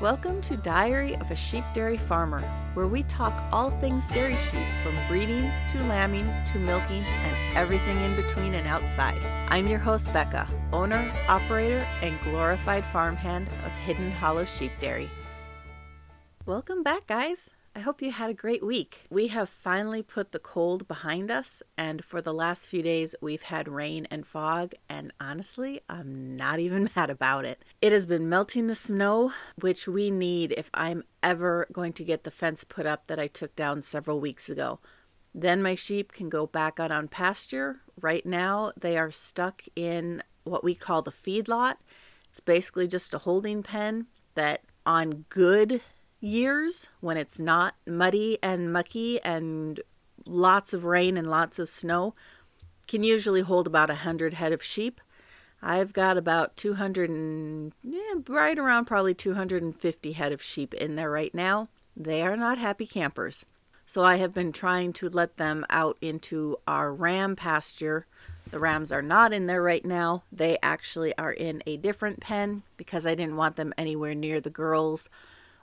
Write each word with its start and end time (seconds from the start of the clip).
Welcome 0.00 0.40
to 0.42 0.56
Diary 0.56 1.14
of 1.16 1.30
a 1.30 1.34
Sheep 1.34 1.62
Dairy 1.74 1.98
Farmer, 1.98 2.40
where 2.72 2.86
we 2.86 3.02
talk 3.02 3.34
all 3.52 3.70
things 3.70 4.08
dairy 4.08 4.38
sheep 4.38 4.64
from 4.82 4.96
breeding 5.08 5.52
to 5.72 5.84
lambing 5.88 6.24
to 6.24 6.58
milking 6.58 7.04
and 7.04 7.54
everything 7.54 8.00
in 8.00 8.16
between 8.16 8.54
and 8.54 8.66
outside. 8.66 9.20
I'm 9.50 9.68
your 9.68 9.78
host, 9.78 10.10
Becca, 10.14 10.48
owner, 10.72 11.12
operator, 11.28 11.86
and 12.00 12.18
glorified 12.22 12.86
farmhand 12.86 13.48
of 13.62 13.72
Hidden 13.84 14.10
Hollow 14.12 14.46
Sheep 14.46 14.72
Dairy. 14.80 15.10
Welcome 16.46 16.82
back, 16.82 17.06
guys. 17.06 17.50
I 17.74 17.80
hope 17.80 18.02
you 18.02 18.10
had 18.10 18.30
a 18.30 18.34
great 18.34 18.66
week. 18.66 19.02
We 19.10 19.28
have 19.28 19.48
finally 19.48 20.02
put 20.02 20.32
the 20.32 20.40
cold 20.40 20.88
behind 20.88 21.30
us, 21.30 21.62
and 21.78 22.04
for 22.04 22.20
the 22.20 22.34
last 22.34 22.66
few 22.66 22.82
days, 22.82 23.14
we've 23.20 23.42
had 23.42 23.68
rain 23.68 24.08
and 24.10 24.26
fog, 24.26 24.74
and 24.88 25.12
honestly, 25.20 25.80
I'm 25.88 26.34
not 26.34 26.58
even 26.58 26.90
mad 26.96 27.10
about 27.10 27.44
it. 27.44 27.62
It 27.80 27.92
has 27.92 28.06
been 28.06 28.28
melting 28.28 28.66
the 28.66 28.74
snow, 28.74 29.32
which 29.54 29.86
we 29.86 30.10
need 30.10 30.52
if 30.56 30.68
I'm 30.74 31.04
ever 31.22 31.68
going 31.72 31.92
to 31.94 32.04
get 32.04 32.24
the 32.24 32.32
fence 32.32 32.64
put 32.64 32.86
up 32.86 33.06
that 33.06 33.20
I 33.20 33.28
took 33.28 33.54
down 33.54 33.82
several 33.82 34.18
weeks 34.18 34.48
ago. 34.48 34.80
Then 35.32 35.62
my 35.62 35.76
sheep 35.76 36.12
can 36.12 36.28
go 36.28 36.48
back 36.48 36.80
out 36.80 36.90
on 36.90 37.06
pasture. 37.06 37.82
Right 38.00 38.26
now, 38.26 38.72
they 38.78 38.98
are 38.98 39.12
stuck 39.12 39.62
in 39.76 40.24
what 40.42 40.64
we 40.64 40.74
call 40.74 41.02
the 41.02 41.12
feedlot. 41.12 41.76
It's 42.30 42.40
basically 42.40 42.88
just 42.88 43.14
a 43.14 43.18
holding 43.18 43.62
pen 43.62 44.08
that 44.34 44.62
on 44.84 45.26
good 45.28 45.82
years 46.20 46.88
when 47.00 47.16
it's 47.16 47.40
not 47.40 47.74
muddy 47.86 48.38
and 48.42 48.72
mucky 48.72 49.20
and 49.22 49.80
lots 50.26 50.72
of 50.72 50.84
rain 50.84 51.16
and 51.16 51.28
lots 51.28 51.58
of 51.58 51.68
snow 51.68 52.14
can 52.86 53.02
usually 53.02 53.40
hold 53.40 53.66
about 53.66 53.90
a 53.90 53.94
100 53.94 54.34
head 54.34 54.52
of 54.52 54.62
sheep. 54.62 55.00
I've 55.62 55.92
got 55.92 56.16
about 56.16 56.56
200 56.56 57.10
and 57.10 57.72
yeah, 57.82 58.14
right 58.28 58.58
around 58.58 58.86
probably 58.86 59.14
250 59.14 60.12
head 60.12 60.32
of 60.32 60.42
sheep 60.42 60.74
in 60.74 60.96
there 60.96 61.10
right 61.10 61.34
now. 61.34 61.68
They 61.96 62.22
are 62.22 62.36
not 62.36 62.58
happy 62.58 62.86
campers. 62.86 63.44
So 63.86 64.04
I 64.04 64.16
have 64.16 64.32
been 64.32 64.52
trying 64.52 64.92
to 64.94 65.08
let 65.08 65.36
them 65.36 65.66
out 65.68 65.98
into 66.00 66.56
our 66.66 66.92
ram 66.92 67.36
pasture. 67.36 68.06
The 68.50 68.60
rams 68.60 68.92
are 68.92 69.02
not 69.02 69.32
in 69.32 69.46
there 69.46 69.62
right 69.62 69.84
now. 69.84 70.22
They 70.32 70.58
actually 70.62 71.16
are 71.18 71.32
in 71.32 71.62
a 71.66 71.76
different 71.76 72.20
pen 72.20 72.62
because 72.76 73.04
I 73.04 73.14
didn't 73.14 73.36
want 73.36 73.56
them 73.56 73.74
anywhere 73.76 74.14
near 74.14 74.40
the 74.40 74.50
girls 74.50 75.10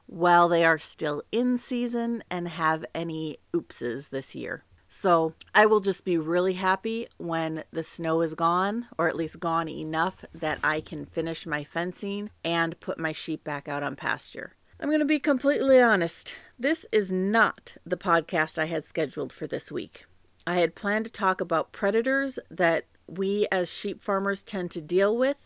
while 0.07 0.47
they 0.47 0.65
are 0.65 0.79
still 0.79 1.21
in 1.31 1.57
season 1.57 2.23
and 2.31 2.47
have 2.47 2.83
any 2.95 3.37
oopses 3.53 4.09
this 4.09 4.33
year. 4.33 4.63
So 4.89 5.33
I 5.53 5.65
will 5.65 5.81
just 5.81 6.05
be 6.05 6.17
really 6.17 6.53
happy 6.53 7.07
when 7.17 7.63
the 7.71 7.83
snow 7.83 8.21
is 8.21 8.33
gone, 8.33 8.87
or 8.97 9.07
at 9.07 9.15
least 9.15 9.39
gone 9.39 9.69
enough 9.69 10.25
that 10.33 10.57
I 10.63 10.81
can 10.81 11.05
finish 11.05 11.45
my 11.45 11.63
fencing 11.63 12.31
and 12.43 12.79
put 12.79 12.97
my 12.97 13.11
sheep 13.11 13.43
back 13.43 13.67
out 13.67 13.83
on 13.83 13.95
pasture. 13.95 14.53
I'm 14.79 14.89
going 14.89 14.99
to 14.99 15.05
be 15.05 15.19
completely 15.19 15.81
honest. 15.81 16.33
This 16.57 16.85
is 16.91 17.11
not 17.11 17.77
the 17.85 17.97
podcast 17.97 18.57
I 18.57 18.65
had 18.65 18.83
scheduled 18.83 19.33
for 19.33 19.45
this 19.45 19.71
week. 19.71 20.05
I 20.47 20.55
had 20.55 20.75
planned 20.75 21.05
to 21.05 21.11
talk 21.11 21.41
about 21.41 21.73
predators 21.73 22.39
that 22.49 22.85
we 23.07 23.45
as 23.51 23.71
sheep 23.71 24.01
farmers 24.01 24.43
tend 24.43 24.71
to 24.71 24.81
deal 24.81 25.17
with, 25.17 25.37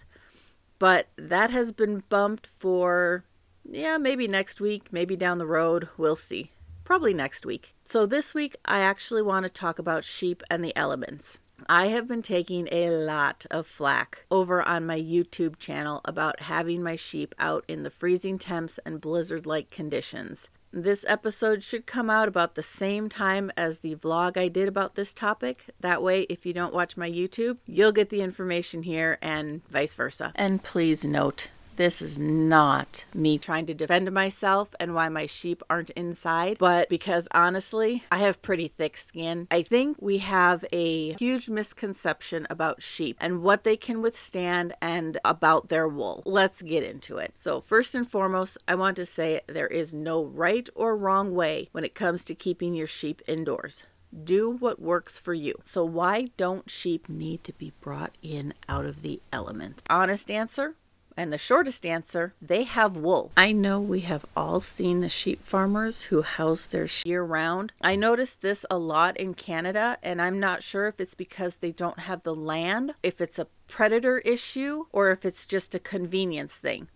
but 0.80 1.08
that 1.18 1.50
has 1.50 1.72
been 1.72 2.04
bumped 2.10 2.48
for 2.60 3.24
yeah, 3.64 3.98
maybe 3.98 4.28
next 4.28 4.62
week, 4.62 4.92
maybe 4.92 5.16
down 5.16 5.38
the 5.38 5.46
road. 5.46 5.90
We'll 5.98 6.16
see. 6.16 6.52
Probably 6.84 7.14
next 7.14 7.46
week. 7.46 7.74
So, 7.84 8.06
this 8.06 8.34
week, 8.34 8.56
I 8.66 8.80
actually 8.80 9.22
want 9.22 9.46
to 9.46 9.50
talk 9.50 9.80
about 9.80 10.04
sheep 10.04 10.44
and 10.50 10.64
the 10.64 10.76
elements. 10.76 11.38
I 11.70 11.88
have 11.88 12.08
been 12.08 12.22
taking 12.22 12.68
a 12.72 12.90
lot 12.90 13.46
of 13.52 13.68
flack 13.68 14.26
over 14.32 14.62
on 14.62 14.86
my 14.86 15.00
YouTube 15.00 15.58
channel 15.58 16.02
about 16.06 16.42
having 16.42 16.82
my 16.82 16.96
sheep 16.96 17.36
out 17.38 17.64
in 17.68 17.84
the 17.84 17.90
freezing 17.90 18.38
temps 18.40 18.80
and 18.86 19.00
blizzard 19.00 19.46
like 19.46 19.70
conditions. 19.70 20.50
This 20.74 21.04
episode 21.08 21.64
should 21.64 21.86
come 21.86 22.10
out 22.10 22.28
about 22.28 22.56
the 22.56 22.64
same 22.64 23.10
time 23.10 23.52
as 23.58 23.80
the 23.80 23.96
vlog 23.96 24.38
I 24.38 24.48
did 24.48 24.68
about 24.68 24.96
this 24.96 25.14
topic. 25.14 25.66
That 25.82 26.02
way, 26.02 26.22
if 26.24 26.46
you 26.46 26.54
don't 26.54 26.74
watch 26.74 26.96
my 26.96 27.10
YouTube, 27.10 27.58
you'll 27.66 27.92
get 27.92 28.10
the 28.10 28.22
information 28.22 28.84
here 28.84 29.18
and 29.22 29.68
vice 29.68 29.94
versa. 29.94 30.32
And 30.36 30.64
please 30.64 31.04
note, 31.04 31.50
this 31.76 32.02
is 32.02 32.20
not 32.20 33.06
me 33.14 33.38
trying 33.38 33.66
to 33.66 33.74
defend 33.74 34.12
myself 34.12 34.74
and 34.80 34.94
why 34.94 35.10
my 35.10 35.26
sheep 35.26 35.64
aren't 35.70 35.90
inside, 35.92 36.58
but 36.60 36.90
because 36.90 37.28
honestly, 37.32 38.04
I 38.12 38.20
have 38.20 38.42
pretty 38.42 38.68
thick 38.68 38.98
skin. 38.98 39.48
I 39.50 39.64
think 39.64 39.98
we 40.00 40.20
have 40.20 40.66
a 40.72 41.14
huge 41.14 41.50
misconception 41.50 42.48
about 42.50 42.82
sheep 42.82 43.18
and 43.20 43.42
what 43.42 43.64
they 43.64 43.78
can 43.78 44.02
withstand 44.02 44.74
and 44.82 45.18
about 45.24 45.70
their 45.70 45.88
wool. 45.88 46.24
Let's 46.26 46.62
get 46.62 46.84
into 46.84 47.18
it. 47.18 47.38
So, 47.38 47.62
first 47.62 47.96
and 47.96 48.08
foremost, 48.08 48.58
I 48.68 48.76
want 48.76 48.96
to 48.98 49.06
say 49.06 49.42
there 49.48 49.68
is 49.68 49.94
no 49.94 50.24
right 50.24 50.70
or 50.76 50.96
wrong 50.96 51.34
way 51.34 51.70
when 51.72 51.84
it 51.84 51.96
comes 51.96 52.24
to 52.26 52.36
keeping 52.36 52.76
your 52.76 52.88
sheep 52.88 53.22
indoors. 53.28 53.84
Do 54.24 54.50
what 54.50 54.82
works 54.82 55.18
for 55.18 55.34
you. 55.34 55.56
So, 55.64 55.86
why 55.86 56.28
don't 56.36 56.70
sheep 56.70 57.08
need 57.08 57.44
to 57.46 57.54
be 57.54 57.74
brought 57.80 58.18
in 58.22 58.54
out 58.68 58.86
of 58.86 59.02
the 59.02 59.22
element? 59.32 59.82
Honest 59.90 60.30
answer 60.30 60.76
and 61.18 61.32
the 61.32 61.38
shortest 61.38 61.86
answer, 61.86 62.34
they 62.42 62.64
have 62.64 62.96
wool. 62.96 63.32
I 63.36 63.52
know 63.52 63.80
we 63.80 64.02
have 64.02 64.26
all 64.36 64.62
seen 64.62 65.02
the 65.02 65.10
sheep 65.10 65.44
farmers 65.44 66.04
who 66.04 66.22
house 66.22 66.66
their 66.66 66.88
sheep 66.88 67.08
year 67.08 67.24
round. 67.24 67.74
I 67.82 67.96
noticed 67.96 68.42
this 68.42 68.66
a 68.70 68.78
lot 68.78 69.18
in 69.18 69.34
Canada, 69.34 69.98
and 70.02 70.22
I'm 70.22 70.40
not 70.40 70.64
sure 70.64 70.88
if 70.88 71.00
it's 71.00 71.16
because 71.16 71.58
they 71.58 71.72
don't 71.72 72.00
have 72.00 72.24
the 72.24 72.36
land, 72.36 72.94
if 73.04 73.22
it's 73.22 73.40
a 73.40 73.48
predator 73.68 74.20
issue, 74.20 74.86
or 74.92 75.12
if 75.12 75.26
it's 75.26 75.46
just 75.46 75.76
a 75.76 75.80
convenience 75.80 76.56
thing. 76.56 76.88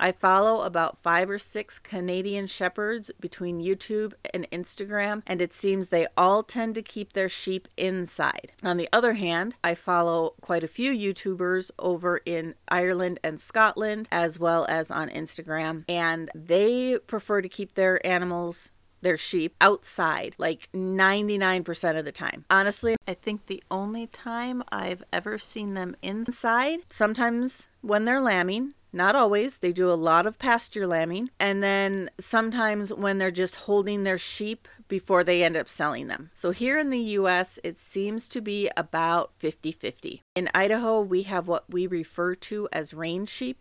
I 0.00 0.12
follow 0.12 0.62
about 0.62 1.02
five 1.02 1.28
or 1.28 1.38
six 1.38 1.78
Canadian 1.78 2.46
shepherds 2.46 3.10
between 3.20 3.60
YouTube 3.60 4.14
and 4.32 4.50
Instagram, 4.50 5.22
and 5.26 5.42
it 5.42 5.52
seems 5.52 5.88
they 5.88 6.06
all 6.16 6.42
tend 6.42 6.74
to 6.76 6.82
keep 6.82 7.12
their 7.12 7.28
sheep 7.28 7.68
inside. 7.76 8.52
On 8.62 8.78
the 8.78 8.88
other 8.94 9.12
hand, 9.12 9.56
I 9.62 9.74
follow 9.74 10.32
quite 10.40 10.64
a 10.64 10.68
few 10.68 10.90
YouTubers 10.92 11.70
over 11.78 12.22
in 12.24 12.54
Ireland 12.68 13.20
and 13.22 13.38
Scotland, 13.38 14.08
as 14.10 14.38
well 14.38 14.64
as 14.70 14.90
on 14.90 15.10
Instagram, 15.10 15.84
and 15.86 16.30
they 16.34 16.98
prefer 17.06 17.42
to 17.42 17.48
keep 17.48 17.74
their 17.74 18.04
animals 18.06 18.72
their 19.02 19.16
sheep 19.16 19.54
outside 19.60 20.34
like 20.38 20.68
99% 20.74 21.98
of 21.98 22.04
the 22.04 22.12
time. 22.12 22.44
Honestly, 22.50 22.96
I 23.06 23.14
think 23.14 23.46
the 23.46 23.62
only 23.70 24.06
time 24.06 24.62
I've 24.70 25.02
ever 25.12 25.38
seen 25.38 25.74
them 25.74 25.96
inside, 26.02 26.80
sometimes 26.90 27.68
when 27.80 28.04
they're 28.04 28.20
lambing, 28.20 28.74
not 28.92 29.14
always. 29.14 29.58
They 29.58 29.72
do 29.72 29.90
a 29.90 29.94
lot 29.94 30.26
of 30.26 30.38
pasture 30.38 30.86
lambing. 30.86 31.30
And 31.38 31.62
then 31.62 32.10
sometimes 32.18 32.92
when 32.92 33.18
they're 33.18 33.30
just 33.30 33.56
holding 33.56 34.04
their 34.04 34.18
sheep 34.18 34.68
before 34.88 35.24
they 35.24 35.42
end 35.42 35.56
up 35.56 35.68
selling 35.68 36.08
them. 36.08 36.30
So 36.34 36.50
here 36.50 36.78
in 36.78 36.90
the 36.90 36.98
US, 36.98 37.58
it 37.62 37.78
seems 37.78 38.28
to 38.28 38.40
be 38.40 38.70
about 38.76 39.32
50 39.38 39.72
50. 39.72 40.22
In 40.34 40.50
Idaho, 40.54 41.00
we 41.00 41.22
have 41.22 41.48
what 41.48 41.64
we 41.68 41.86
refer 41.86 42.34
to 42.34 42.68
as 42.72 42.94
range 42.94 43.28
sheep. 43.28 43.58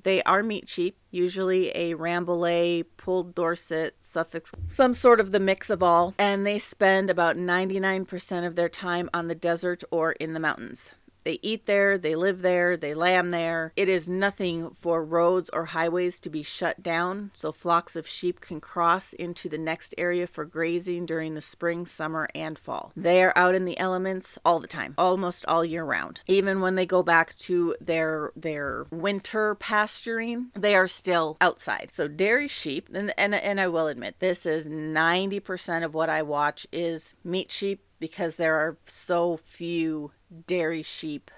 They 0.00 0.22
are 0.22 0.44
meat 0.44 0.68
sheep, 0.68 0.96
usually 1.10 1.70
a 1.70 1.94
Rambouillet, 1.94 2.86
Polled 2.96 3.34
Dorset, 3.34 3.96
Suffolk, 3.98 4.48
some 4.68 4.94
sort 4.94 5.18
of 5.18 5.32
the 5.32 5.40
mix 5.40 5.70
of 5.70 5.82
all, 5.82 6.14
and 6.18 6.46
they 6.46 6.58
spend 6.58 7.10
about 7.10 7.36
99% 7.36 8.46
of 8.46 8.54
their 8.54 8.68
time 8.68 9.10
on 9.12 9.26
the 9.26 9.34
desert 9.34 9.82
or 9.90 10.12
in 10.12 10.34
the 10.34 10.40
mountains. 10.40 10.92
They 11.28 11.40
eat 11.42 11.66
there, 11.66 11.98
they 11.98 12.14
live 12.14 12.40
there, 12.40 12.74
they 12.74 12.94
lamb 12.94 13.28
there. 13.28 13.74
It 13.76 13.86
is 13.86 14.08
nothing 14.08 14.70
for 14.70 15.04
roads 15.04 15.50
or 15.52 15.66
highways 15.66 16.20
to 16.20 16.30
be 16.30 16.42
shut 16.42 16.82
down 16.82 17.32
so 17.34 17.52
flocks 17.52 17.96
of 17.96 18.08
sheep 18.08 18.40
can 18.40 18.62
cross 18.62 19.12
into 19.12 19.50
the 19.50 19.58
next 19.58 19.94
area 19.98 20.26
for 20.26 20.46
grazing 20.46 21.04
during 21.04 21.34
the 21.34 21.42
spring, 21.42 21.84
summer, 21.84 22.30
and 22.34 22.58
fall. 22.58 22.92
They 22.96 23.22
are 23.22 23.34
out 23.36 23.54
in 23.54 23.66
the 23.66 23.78
elements 23.78 24.38
all 24.42 24.58
the 24.58 24.66
time, 24.66 24.94
almost 24.96 25.44
all 25.44 25.66
year 25.66 25.84
round. 25.84 26.22
Even 26.26 26.62
when 26.62 26.76
they 26.76 26.86
go 26.86 27.02
back 27.02 27.36
to 27.40 27.76
their 27.78 28.32
their 28.34 28.86
winter 28.90 29.54
pasturing, 29.54 30.46
they 30.54 30.74
are 30.74 30.88
still 30.88 31.36
outside. 31.42 31.90
So 31.92 32.08
dairy 32.08 32.48
sheep, 32.48 32.88
and 32.94 33.12
and, 33.18 33.34
and 33.34 33.60
I 33.60 33.68
will 33.68 33.88
admit 33.88 34.20
this 34.20 34.46
is 34.46 34.66
90% 34.66 35.84
of 35.84 35.92
what 35.92 36.08
I 36.08 36.22
watch 36.22 36.66
is 36.72 37.12
meat 37.22 37.50
sheep 37.50 37.82
because 37.98 38.36
there 38.36 38.56
are 38.56 38.76
so 38.86 39.36
few 39.36 40.12
dairy 40.46 40.82
sheep 40.82 41.30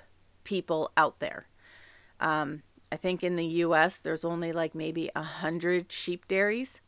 people 0.45 0.91
out 0.97 1.21
there. 1.21 1.47
Um, 2.19 2.63
I 2.93 2.97
think 2.97 3.23
in 3.23 3.37
the 3.37 3.47
US, 3.47 3.99
there's 3.99 4.25
only 4.25 4.53
like 4.53 4.75
maybe 4.75 5.11
a 5.15 5.23
hundred 5.23 5.93
sheep 5.93 6.27
dairies. 6.29 6.81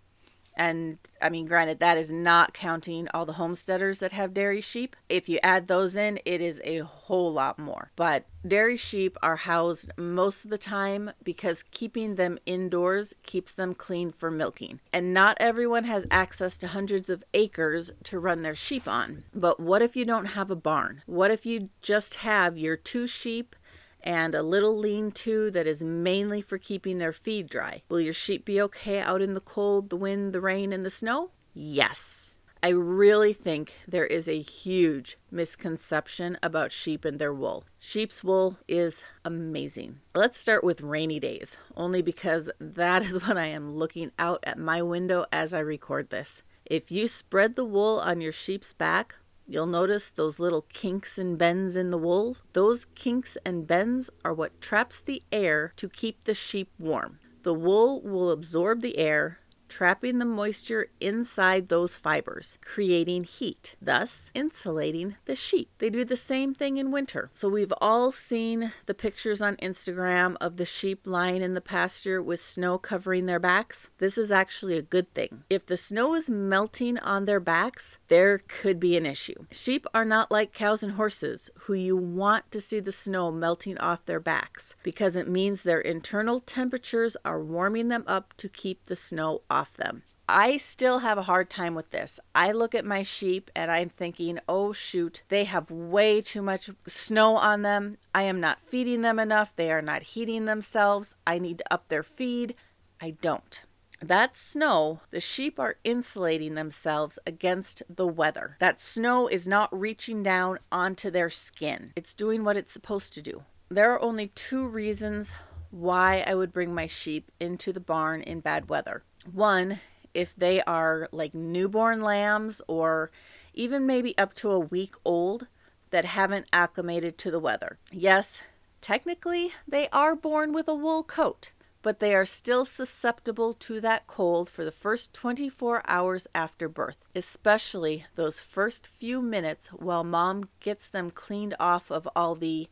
And 0.54 0.99
I 1.20 1.28
mean, 1.28 1.46
granted, 1.46 1.78
that 1.81 1.96
is 1.96 2.10
not 2.10 2.52
counting 2.52 3.08
all 3.14 3.25
the 3.25 3.34
homesteaders 3.34 4.00
that 4.00 4.12
have 4.12 4.34
dairy 4.34 4.60
sheep. 4.60 4.96
If 5.08 5.28
you 5.28 5.38
add 5.43 5.69
those 5.69 5.96
in, 5.96 6.19
it 6.25 6.40
is 6.40 6.60
a 6.64 6.78
whole 6.78 7.32
lot 7.32 7.58
more. 7.58 7.90
But 7.96 8.26
dairy 8.46 8.76
sheep 8.76 9.16
are 9.22 9.37
housed 9.37 9.90
most 9.96 10.44
of 10.44 10.50
the 10.50 10.58
time 10.58 11.12
because 11.22 11.62
keeping 11.62 12.16
them 12.16 12.38
indoors 12.44 13.14
keeps 13.22 13.54
them 13.54 13.75
clean 13.75 14.12
for 14.12 14.31
milking. 14.31 14.81
And 14.93 15.14
not 15.14 15.37
everyone 15.40 15.84
has 15.84 16.06
access 16.10 16.58
to 16.58 16.69
hundreds 16.69 17.08
of 17.08 17.25
acres 17.32 17.93
to 18.05 18.19
run 18.19 18.40
their 18.40 18.55
sheep 18.55 18.87
on. 18.87 19.25
But 19.34 19.60
what 19.60 19.82
if 19.82 19.96
you 19.96 20.05
don't 20.05 20.26
have 20.26 20.50
a 20.50 20.56
barn? 20.56 21.02
What 21.06 21.31
if 21.31 21.46
you 21.46 21.70
just 21.81 22.16
have 22.16 22.58
your 22.58 22.76
two 22.76 23.06
sheep? 23.06 23.56
And 24.02 24.34
a 24.34 24.43
little 24.43 24.76
lean 24.76 25.12
to 25.12 25.50
that 25.50 25.66
is 25.66 25.82
mainly 25.82 26.43
for 26.43 26.58
keeping 26.58 26.99
their 26.99 27.12
feed 27.12 27.49
dry. 27.49 27.82
Will 27.88 28.00
your 28.00 28.12
sheep 28.12 28.44
be 28.44 28.60
okay 28.62 29.00
out 29.00 29.22
in 29.22 29.34
the 29.34 29.40
cold, 29.40 29.90
the 29.90 29.96
wind, 29.96 30.32
the 30.32 30.40
rain, 30.40 30.72
and 30.72 30.84
the 30.84 30.90
snow? 30.90 31.31
Yes. 31.54 32.34
I 32.64 32.69
really 32.69 33.32
think 33.32 33.75
there 33.88 34.06
is 34.06 34.28
a 34.28 34.40
huge 34.40 35.19
misconception 35.32 36.38
about 36.44 36.70
sheep 36.70 37.04
and 37.04 37.19
their 37.19 37.34
wool. 37.34 37.64
Sheep's 37.81 38.22
wool 38.22 38.58
is 38.69 39.02
amazing. 39.25 39.99
Let's 40.14 40.38
start 40.38 40.62
with 40.62 40.81
rainy 40.81 41.19
days, 41.19 41.56
only 41.76 42.02
because 42.02 42.48
that 42.60 43.02
is 43.02 43.26
when 43.26 43.37
I 43.37 43.48
am 43.48 43.75
looking 43.75 44.12
out 44.16 44.44
at 44.44 44.60
my 44.60 44.81
window 44.81 45.26
as 45.32 45.52
I 45.52 45.58
record 45.58 46.10
this. 46.10 46.44
If 46.64 46.93
you 46.93 47.08
spread 47.08 47.56
the 47.56 47.64
wool 47.64 47.98
on 47.98 48.20
your 48.20 48.31
sheep's 48.31 48.72
back, 48.72 49.16
You'll 49.52 49.66
notice 49.66 50.08
those 50.08 50.40
little 50.40 50.62
kinks 50.72 51.19
and 51.19 51.37
bends 51.37 51.76
in 51.76 51.90
the 51.90 51.99
wool. 51.99 52.38
Those 52.54 52.87
kinks 52.94 53.37
and 53.44 53.66
bends 53.66 54.08
are 54.25 54.32
what 54.32 54.62
traps 54.62 55.02
the 55.02 55.22
air 55.31 55.75
to 55.76 55.90
keep 55.90 56.25
the 56.25 56.32
sheep 56.32 56.70
warm. 56.78 57.19
The 57.43 57.52
wool 57.52 58.00
will 58.00 58.31
absorb 58.31 58.81
the 58.81 58.96
air, 58.96 59.40
trapping 59.72 60.19
the 60.19 60.26
moisture 60.26 60.88
inside 61.00 61.69
those 61.69 61.94
fibers, 61.94 62.58
creating 62.60 63.24
heat, 63.24 63.74
thus 63.80 64.30
insulating 64.34 65.16
the 65.24 65.34
sheep. 65.34 65.70
They 65.78 65.88
do 65.88 66.04
the 66.04 66.14
same 66.14 66.52
thing 66.52 66.76
in 66.76 66.90
winter. 66.90 67.30
So 67.32 67.48
we've 67.48 67.72
all 67.80 68.12
seen 68.12 68.72
the 68.84 68.92
pictures 68.92 69.40
on 69.40 69.56
Instagram 69.56 70.36
of 70.42 70.58
the 70.58 70.66
sheep 70.66 71.00
lying 71.06 71.40
in 71.40 71.54
the 71.54 71.62
pasture 71.62 72.22
with 72.22 72.42
snow 72.42 72.76
covering 72.76 73.24
their 73.24 73.38
backs. 73.38 73.88
This 73.96 74.19
is 74.19 74.30
actually 74.30 74.76
a 74.76 74.82
good 74.82 75.12
thing. 75.14 75.44
If 75.48 75.64
the 75.64 75.78
snow 75.78 76.14
is 76.14 76.28
melting 76.28 76.98
on 76.98 77.24
their 77.24 77.40
backs, 77.40 77.98
there 78.08 78.40
could 78.46 78.78
be 78.78 78.94
an 78.98 79.06
issue. 79.06 79.46
Sheep 79.50 79.86
are 79.94 80.04
not 80.04 80.30
like 80.30 80.52
cows 80.52 80.82
and 80.82 80.92
horses 80.92 81.48
who 81.60 81.72
you 81.72 81.96
want 81.96 82.50
to 82.50 82.60
see 82.60 82.78
the 82.78 82.92
snow 82.92 83.32
melting 83.32 83.78
off 83.78 84.04
their 84.04 84.20
backs 84.20 84.76
because 84.82 85.16
it 85.16 85.28
means 85.28 85.62
their 85.62 85.80
internal 85.80 86.40
temperatures 86.40 87.16
are 87.24 87.42
warming 87.42 87.88
them 87.88 88.04
up 88.06 88.34
to 88.36 88.50
keep 88.50 88.84
the 88.84 88.96
snow 88.96 89.40
off 89.48 89.61
off 89.62 89.76
them. 89.76 90.02
I 90.28 90.56
still 90.56 91.00
have 91.00 91.18
a 91.18 91.22
hard 91.22 91.48
time 91.48 91.76
with 91.76 91.90
this. 91.90 92.18
I 92.34 92.50
look 92.50 92.74
at 92.74 92.84
my 92.84 93.04
sheep 93.04 93.48
and 93.54 93.70
I'm 93.70 93.88
thinking, 93.88 94.40
oh 94.48 94.72
shoot, 94.72 95.22
they 95.28 95.44
have 95.44 95.70
way 95.70 96.20
too 96.20 96.42
much 96.42 96.70
snow 96.88 97.36
on 97.36 97.62
them. 97.62 97.96
I 98.12 98.22
am 98.22 98.40
not 98.40 98.60
feeding 98.60 99.02
them 99.02 99.20
enough. 99.20 99.54
They 99.54 99.70
are 99.70 99.82
not 99.82 100.02
heating 100.02 100.46
themselves. 100.46 101.14
I 101.26 101.38
need 101.38 101.58
to 101.58 101.72
up 101.72 101.88
their 101.88 102.02
feed. 102.02 102.56
I 103.00 103.10
don't. 103.10 103.62
That 104.00 104.36
snow, 104.36 105.00
the 105.12 105.20
sheep 105.20 105.60
are 105.60 105.76
insulating 105.84 106.56
themselves 106.56 107.20
against 107.24 107.84
the 107.88 108.06
weather. 108.06 108.56
That 108.58 108.80
snow 108.80 109.28
is 109.28 109.46
not 109.46 109.78
reaching 109.78 110.24
down 110.24 110.58
onto 110.72 111.08
their 111.08 111.30
skin, 111.30 111.92
it's 111.94 112.14
doing 112.14 112.42
what 112.42 112.56
it's 112.56 112.72
supposed 112.72 113.14
to 113.14 113.22
do. 113.22 113.44
There 113.68 113.92
are 113.92 114.02
only 114.02 114.32
two 114.34 114.66
reasons 114.66 115.34
why 115.72 116.22
I 116.26 116.34
would 116.34 116.52
bring 116.52 116.74
my 116.74 116.86
sheep 116.86 117.30
into 117.40 117.72
the 117.72 117.80
barn 117.80 118.22
in 118.22 118.40
bad 118.40 118.68
weather. 118.68 119.02
One, 119.30 119.80
if 120.14 120.34
they 120.36 120.62
are 120.62 121.08
like 121.12 121.34
newborn 121.34 122.00
lambs 122.00 122.60
or 122.66 123.10
even 123.54 123.86
maybe 123.86 124.16
up 124.19 124.34
to 124.34 124.50
a 124.50 124.58
week 124.58 124.94
old 125.04 125.46
that 125.90 126.04
haven't 126.04 126.46
acclimated 126.52 127.19
to 127.19 127.30
the 127.30 127.38
weather. 127.38 127.78
Yes, 127.90 128.42
technically 128.80 129.52
they 129.69 129.88
are 129.90 130.16
born 130.16 130.52
with 130.52 130.69
a 130.69 130.74
wool 130.74 131.02
coat, 131.02 131.52
but 131.82 132.00
they 132.00 132.14
are 132.14 132.24
still 132.24 132.64
susceptible 132.64 133.54
to 133.54 133.80
that 133.80 134.06
cold 134.06 134.48
for 134.48 134.64
the 134.64 134.72
first 134.72 135.12
24 135.12 135.82
hours 135.86 136.26
after 136.34 136.69
birth, 136.69 137.04
especially 137.14 138.06
those 138.14 138.40
first 138.40 138.86
few 138.86 139.20
minutes 139.20 139.69
while 139.69 140.04
mom 140.04 140.48
gets 140.60 140.88
them 140.88 141.10
cleaned 141.10 141.54
off 141.60 141.90
of 141.90 142.08
all 142.16 142.34
the 142.34 142.69